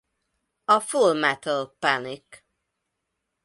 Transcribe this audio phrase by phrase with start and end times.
[0.65, 2.43] A Full Metal Panic!